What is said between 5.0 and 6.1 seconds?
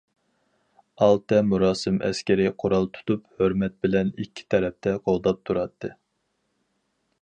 قوغداپ تۇراتتى.